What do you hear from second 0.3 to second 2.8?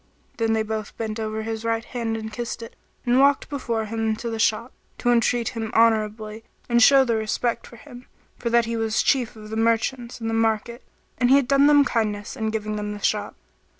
Then they both bent over his right hand and kissed it